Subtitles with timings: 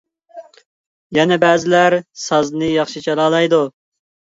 [1.17, 3.63] يەنە بەزىلەر سازنى ياخشى چالالايدۇ.